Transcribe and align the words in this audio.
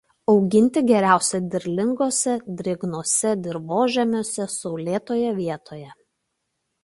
Auginti 0.31 0.81
geriausia 0.91 1.39
derlinguose 1.55 2.33
drėgnuose 2.61 3.35
dirvožemiuose 3.47 4.47
saulėtoje 4.57 5.35
vietoje. 5.43 5.93